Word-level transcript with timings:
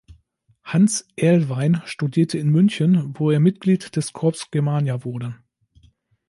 Hans 0.63 1.07
Erlwein 1.15 1.83
studierte 1.85 2.39
in 2.39 2.49
München, 2.49 3.13
wo 3.19 3.29
er 3.29 3.39
Mitglied 3.39 3.95
des 3.95 4.13
Corps 4.13 4.47
Germania 4.49 5.03
wurde. 5.05 5.35